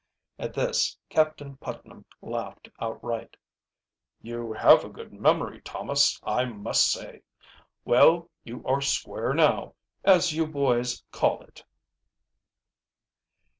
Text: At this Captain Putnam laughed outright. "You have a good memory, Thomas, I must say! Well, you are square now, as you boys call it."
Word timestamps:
At 0.39 0.55
this 0.55 0.97
Captain 1.09 1.57
Putnam 1.57 2.05
laughed 2.23 2.67
outright. 2.79 3.37
"You 4.19 4.51
have 4.51 4.83
a 4.83 4.89
good 4.89 5.13
memory, 5.13 5.61
Thomas, 5.61 6.19
I 6.23 6.45
must 6.45 6.91
say! 6.91 7.21
Well, 7.85 8.27
you 8.43 8.65
are 8.65 8.81
square 8.81 9.35
now, 9.35 9.75
as 10.03 10.33
you 10.33 10.47
boys 10.47 11.03
call 11.11 11.43
it." 11.43 11.63